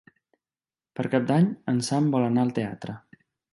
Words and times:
Per 1.01 1.05
Cap 1.17 1.27
d'Any 1.33 1.51
en 1.73 1.83
Sam 1.91 2.09
vol 2.17 2.27
anar 2.31 2.49
al 2.49 2.57
teatre. 2.59 2.99